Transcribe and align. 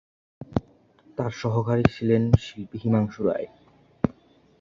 তার 1.17 1.31
সহকারী 1.41 1.85
ছিলেন 1.95 2.23
শিল্পী 2.43 2.77
হিমাংশু 2.83 3.21
রায়। 3.23 3.47